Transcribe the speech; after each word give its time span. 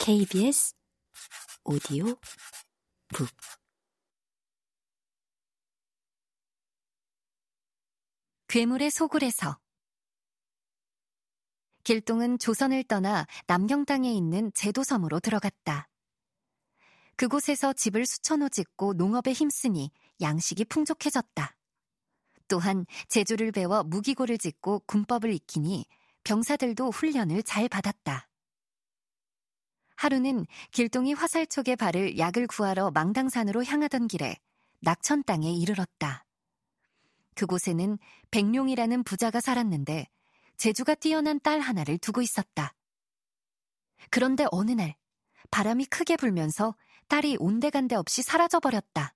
KBS 0.00 0.74
오디오 1.64 2.16
북 3.08 3.28
괴물의 8.48 8.90
소굴에서 8.90 9.58
길동은 11.84 12.38
조선을 12.38 12.84
떠나 12.84 13.26
남경 13.46 13.84
땅에 13.84 14.12
있는 14.12 14.50
제도섬으로 14.54 15.20
들어갔다. 15.20 15.88
그곳에서 17.16 17.72
집을 17.72 18.06
수천 18.06 18.42
호 18.42 18.48
짓고 18.48 18.94
농업에 18.94 19.32
힘쓰니 19.32 19.90
양식이 20.20 20.64
풍족해졌다. 20.64 21.56
또한 22.48 22.86
제주를 23.08 23.52
배워 23.52 23.82
무기고를 23.84 24.38
짓고 24.38 24.80
군법을 24.86 25.32
익히니 25.32 25.86
병사들도 26.24 26.90
훈련을 26.90 27.42
잘 27.42 27.68
받았다. 27.68 28.28
하루는 29.96 30.46
길동이 30.70 31.14
화살촉에 31.14 31.76
발을 31.76 32.18
약을 32.18 32.46
구하러 32.46 32.90
망당산으로 32.90 33.64
향하던 33.64 34.08
길에 34.08 34.36
낙천 34.80 35.24
땅에 35.24 35.52
이르렀다. 35.52 36.24
그곳에는 37.34 37.98
백룡이라는 38.30 39.02
부자가 39.04 39.40
살았는데 39.40 40.08
재주가 40.56 40.94
뛰어난 40.94 41.40
딸 41.40 41.60
하나를 41.60 41.98
두고 41.98 42.22
있었다. 42.22 42.72
그런데 44.10 44.46
어느 44.50 44.70
날 44.70 44.94
바람이 45.50 45.86
크게 45.86 46.16
불면서 46.16 46.74
딸이 47.08 47.36
온데간데 47.38 47.94
없이 47.94 48.22
사라져버렸다. 48.22 49.14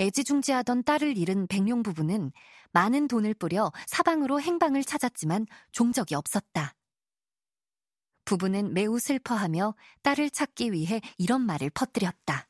애지중지하던 0.00 0.84
딸을 0.84 1.16
잃은 1.18 1.46
백룡 1.46 1.82
부부는 1.82 2.32
많은 2.72 3.06
돈을 3.06 3.34
뿌려 3.34 3.70
사방으로 3.86 4.40
행방을 4.40 4.82
찾았지만 4.82 5.46
종적이 5.72 6.14
없었다. 6.14 6.74
부부는 8.24 8.74
매우 8.74 8.98
슬퍼하며 8.98 9.74
딸을 10.02 10.30
찾기 10.30 10.72
위해 10.72 11.00
이런 11.18 11.42
말을 11.42 11.70
퍼뜨렸다. 11.70 12.48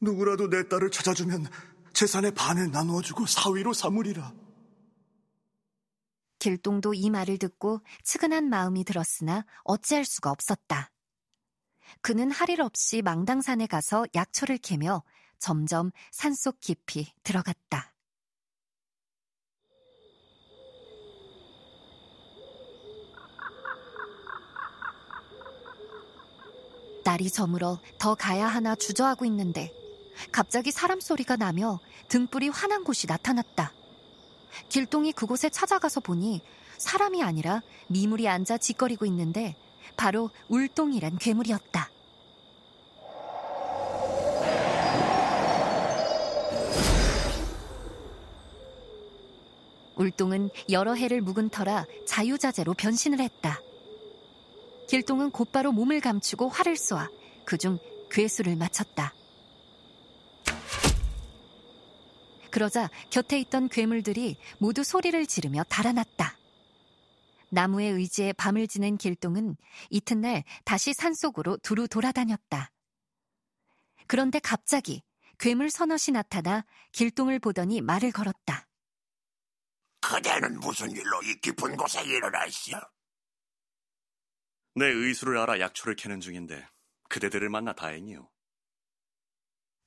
누구라도 0.00 0.48
내 0.48 0.68
딸을 0.68 0.90
찾아주면 0.90 1.46
재산의 1.92 2.34
반을 2.34 2.70
나누어주고 2.70 3.26
사위로 3.26 3.72
삼으리라. 3.72 4.32
길동도 6.38 6.94
이 6.94 7.08
말을 7.08 7.38
듣고 7.38 7.80
측은한 8.02 8.48
마음이 8.48 8.84
들었으나 8.84 9.46
어찌할 9.62 10.04
수가 10.04 10.30
없었다. 10.30 10.90
그는 12.00 12.30
할 12.32 12.48
일 12.50 12.62
없이 12.62 13.00
망당산에 13.02 13.66
가서 13.66 14.06
약초를 14.14 14.58
캐며 14.58 15.04
점점 15.38 15.92
산속 16.10 16.58
깊이 16.60 17.12
들어갔다. 17.22 17.91
날이 27.04 27.30
저물어 27.30 27.78
더 27.98 28.14
가야 28.14 28.46
하나 28.46 28.74
주저하고 28.74 29.24
있는데 29.26 29.72
갑자기 30.30 30.70
사람 30.70 31.00
소리가 31.00 31.36
나며 31.36 31.80
등불이 32.08 32.48
환한 32.48 32.84
곳이 32.84 33.06
나타났다. 33.06 33.72
길동이 34.68 35.12
그곳에 35.12 35.48
찾아가서 35.48 36.00
보니 36.00 36.42
사람이 36.78 37.22
아니라 37.22 37.62
미물이 37.88 38.28
앉아 38.28 38.58
짓거리고 38.58 39.06
있는데 39.06 39.56
바로 39.96 40.30
울동이란 40.48 41.18
괴물이었다. 41.18 41.90
울동은 49.96 50.50
여러 50.70 50.94
해를 50.94 51.20
묵은 51.20 51.50
터라 51.50 51.86
자유자재로 52.06 52.74
변신을 52.74 53.20
했다. 53.20 53.60
길동은 54.92 55.30
곧바로 55.30 55.72
몸을 55.72 56.02
감추고 56.02 56.50
활을 56.50 56.76
쏘아 56.76 57.08
그중 57.46 57.78
괴수를 58.10 58.56
맞췄다. 58.56 59.14
그러자 62.50 62.90
곁에 63.08 63.40
있던 63.40 63.70
괴물들이 63.70 64.36
모두 64.58 64.84
소리를 64.84 65.26
지르며 65.26 65.64
달아났다. 65.70 66.36
나무에 67.48 67.86
의지해 67.86 68.34
밤을 68.34 68.68
지낸 68.68 68.98
길동은 68.98 69.56
이튿날 69.88 70.44
다시 70.66 70.92
산속으로 70.92 71.56
두루 71.62 71.88
돌아다녔다. 71.88 72.70
그런데 74.06 74.40
갑자기 74.40 75.02
괴물 75.38 75.70
서넛이 75.70 76.12
나타나 76.12 76.66
길동을 76.92 77.38
보더니 77.38 77.80
말을 77.80 78.12
걸었다. 78.12 78.68
그대는 80.02 80.60
무슨 80.60 80.90
일로 80.90 81.22
이 81.22 81.34
깊은 81.40 81.78
곳에 81.78 82.04
일어났어? 82.04 82.78
내 84.74 84.86
의수를 84.86 85.38
알아 85.38 85.60
약초를 85.60 85.96
캐는 85.96 86.20
중인데 86.20 86.66
그대들을 87.08 87.48
만나 87.48 87.74
다행이요. 87.74 88.28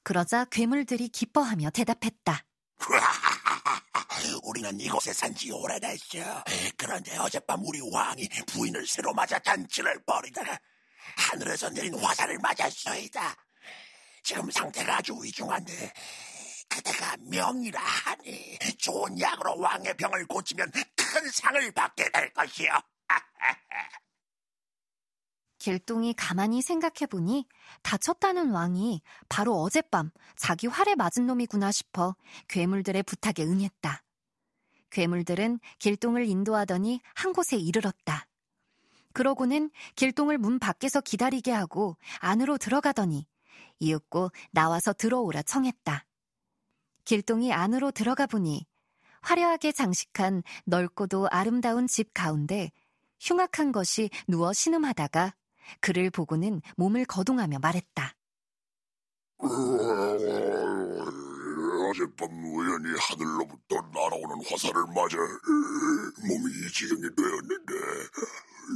그러자 0.04 0.46
괴물들이 0.46 1.10
기뻐하며 1.10 1.72
대답했다. 1.72 2.46
우리는 4.44 4.80
이곳에 4.80 5.12
산지 5.12 5.52
오래됐어. 5.52 6.44
그런데 6.78 7.18
어젯밤 7.18 7.64
우리 7.66 7.80
왕이 7.92 8.28
부인을 8.48 8.86
새로 8.86 9.12
맞아 9.14 9.40
잔치를 9.40 10.04
벌이다가 10.06 10.60
하늘에서 11.18 11.70
내린 11.72 11.98
화살을 11.98 12.38
맞았소이다. 12.40 13.36
지금 14.24 14.50
상태가 14.52 14.98
아주 14.98 15.18
위중한데 15.22 15.94
그대가 16.70 17.16
명이라 17.30 17.80
하니 17.82 18.58
좋은 18.78 19.20
약으로 19.20 19.58
왕의 19.60 19.96
병을 19.98 20.26
고치면 20.28 20.72
큰 20.72 21.30
상을 21.32 21.72
받게 21.72 22.10
될 22.12 22.34
것이요. 22.34 22.70
길동이 25.66 26.14
가만히 26.14 26.62
생각해 26.62 27.08
보니 27.10 27.48
다쳤다는 27.82 28.52
왕이 28.52 29.02
바로 29.30 29.56
어젯밤 29.62 30.12
자기 30.36 30.68
활에 30.68 30.94
맞은 30.94 31.26
놈이구나 31.26 31.72
싶어 31.72 32.16
괴물들의 32.50 33.02
부탁에 33.02 33.44
응했다. 33.44 34.04
괴물들은 34.92 35.60
길동을 35.80 36.28
인도하더니 36.28 37.02
한 37.16 37.34
곳에 37.34 37.58
이르렀다. 37.58 38.28
그러고는 39.12 39.72
길동을 39.96 40.38
문 40.38 40.60
밖에서 40.60 41.02
기다리게 41.02 41.52
하고 41.52 41.98
안으로 42.20 42.60
들어가더니 42.60 43.26
이윽고 43.80 44.30
나와서 44.52 44.94
들어오라 44.94 45.42
청했다. 45.42 46.06
길동이 47.06 47.52
안으로 47.52 47.90
들어가 47.90 48.28
보니 48.28 48.68
화려하게 49.22 49.72
장식한 49.72 50.44
넓고도 50.66 51.28
아름다운 51.32 51.88
집 51.88 52.14
가운데 52.14 52.70
흉악한 53.20 53.72
것이 53.72 54.12
누워 54.28 54.54
신음하다가 54.54 55.34
그를 55.82 56.10
보고는 56.10 56.62
몸을 56.78 57.06
거동하며 57.06 57.60
말했다. 57.60 58.16
어젯밤 61.90 62.30
우연히 62.44 62.96
하늘로부터 63.00 63.76
날아오는 63.94 64.46
화살을 64.50 64.86
맞아 64.94 65.18
몸이 66.28 66.52
이 66.52 66.72
지경이 66.74 67.02
되었는데 67.16 67.74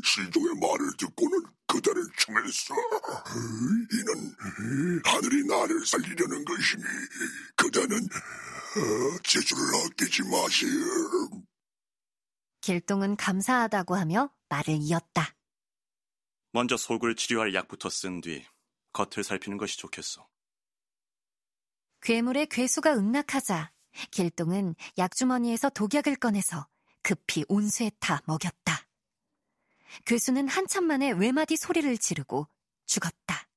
시종의 0.03 0.55
말을 0.59 0.91
듣고는 0.97 1.43
그대를 1.67 2.03
청했어. 2.19 2.75
이는 3.91 4.35
하늘이 5.03 5.47
나를 5.47 5.85
살리려는 5.85 6.45
것이니 6.45 6.83
그대는 7.55 8.07
재주를 9.23 9.63
아끼지 9.85 10.23
마시오. 10.23 10.69
길동은 12.61 13.15
감사하다고 13.15 13.95
하며 13.95 14.31
말을 14.49 14.77
이었다. 14.81 15.33
먼저 16.51 16.77
속을 16.77 17.15
치료할 17.15 17.53
약부터 17.53 17.89
쓴 17.89 18.21
뒤 18.21 18.45
겉을 18.93 19.23
살피는 19.23 19.57
것이 19.57 19.77
좋겠소. 19.77 20.27
괴물의 22.01 22.47
괴수가 22.47 22.95
응낙하자 22.95 23.71
길동은 24.11 24.75
약주머니에서 24.97 25.69
독약을 25.69 26.15
꺼내서 26.15 26.67
급히 27.03 27.45
온수에 27.47 27.91
타 27.99 28.21
먹였다. 28.25 28.87
괴수는 30.05 30.47
한참 30.47 30.85
만에 30.85 31.11
외마디 31.11 31.55
소리를 31.57 31.97
지르고 31.97 32.47
죽었다. 32.85 33.47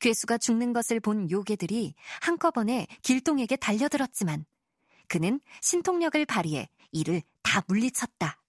괴수가 0.00 0.38
죽는 0.38 0.72
것을 0.72 1.00
본 1.00 1.30
요괴들이 1.30 1.94
한꺼번에 2.20 2.86
길동에게 3.02 3.56
달려들었지만 3.56 4.44
그는 5.12 5.42
신통력을 5.60 6.24
발휘해 6.24 6.70
이를 6.90 7.20
다 7.42 7.62
물리쳤다. 7.68 8.40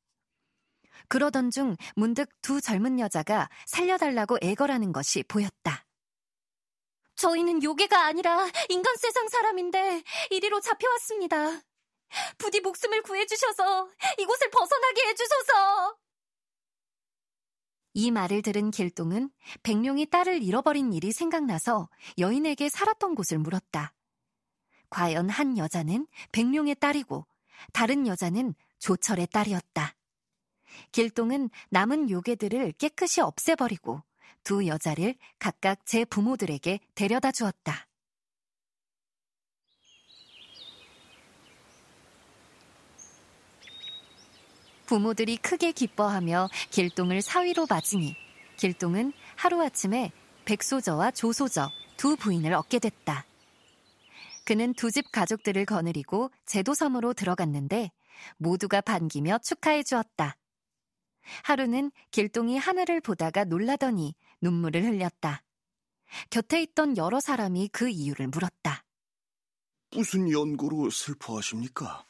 그러던 1.09 1.51
중 1.51 1.75
문득 1.97 2.29
두 2.41 2.61
젊은 2.61 3.01
여자가 3.01 3.49
살려달라고 3.65 4.37
애걸하는 4.41 4.93
것이 4.93 5.23
보였다. 5.23 5.85
저희는 7.15 7.63
요괴가 7.63 8.05
아니라 8.05 8.47
인간 8.69 8.95
세상 8.95 9.27
사람인데 9.27 10.03
이리로 10.29 10.61
잡혀왔습니다. 10.61 11.63
부디 12.37 12.61
목숨을 12.61 13.01
구해주셔서 13.01 13.89
이곳을 14.19 14.49
벗어나게 14.49 15.07
해주소서. 15.07 15.97
이 17.95 18.09
말을 18.09 18.41
들은 18.41 18.71
길동은 18.71 19.31
백룡이 19.63 20.05
딸을 20.05 20.41
잃어버린 20.41 20.93
일이 20.93 21.11
생각나서 21.11 21.89
여인에게 22.19 22.69
살았던 22.69 23.15
곳을 23.15 23.39
물었다. 23.39 23.93
과연 24.93 25.27
한 25.27 25.57
여자는 25.57 26.05
백룡의 26.31 26.75
딸이고 26.75 27.25
다른 27.73 28.05
여자는 28.05 28.53
조철의 28.77 29.27
딸이었다. 29.27 29.95
길동은 30.91 31.49
남은 31.69 32.11
요괴들을 32.11 32.73
깨끗이 32.73 33.19
없애버리고 33.19 34.03
두 34.43 34.67
여자를 34.67 35.15
각각 35.39 35.83
제 35.87 36.05
부모들에게 36.05 36.79
데려다 36.93 37.31
주었다. 37.31 37.87
부모들이 44.85 45.37
크게 45.37 45.71
기뻐하며 45.71 46.49
길동을 46.69 47.23
사위로 47.23 47.65
맞으니 47.67 48.15
길동은 48.57 49.13
하루아침에 49.37 50.11
백소저와 50.45 51.11
조소저 51.11 51.71
두 51.97 52.15
부인을 52.15 52.53
얻게 52.53 52.77
됐다. 52.77 53.25
그는 54.45 54.73
두 54.73 54.91
집 54.91 55.11
가족들을 55.11 55.65
거느리고 55.65 56.29
제도섬으로 56.45 57.13
들어갔는데 57.13 57.91
모두가 58.37 58.81
반기며 58.81 59.39
축하해 59.39 59.83
주었다. 59.83 60.35
하루는 61.43 61.91
길동이 62.11 62.57
하늘을 62.57 62.99
보다가 63.01 63.45
놀라더니 63.45 64.13
눈물을 64.41 64.83
흘렸다. 64.83 65.41
곁에 66.29 66.61
있던 66.61 66.97
여러 66.97 67.19
사람이 67.19 67.69
그 67.69 67.89
이유를 67.89 68.27
물었다. 68.27 68.83
무슨 69.91 70.29
연고로 70.29 70.89
슬퍼하십니까? 70.89 72.05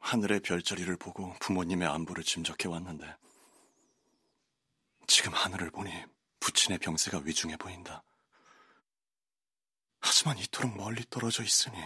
하늘의 0.00 0.40
별자리를 0.40 0.96
보고 0.96 1.34
부모님의 1.40 1.86
안부를 1.86 2.24
짐작해 2.24 2.68
왔는데 2.68 3.16
지금 5.06 5.32
하늘을 5.32 5.70
보니 5.70 5.92
부친의 6.40 6.78
병세가 6.78 7.20
위중해 7.24 7.56
보인다. 7.56 8.02
하지만 10.20 10.36
이토록 10.36 10.76
멀리 10.76 11.02
떨어져 11.08 11.42
있으니 11.42 11.78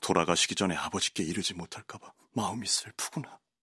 돌아가시기 0.00 0.54
전에 0.54 0.74
아버지께 0.74 1.22
이르지 1.22 1.52
못할까봐 1.52 2.14
마음이 2.32 2.66
슬프구나. 2.66 3.38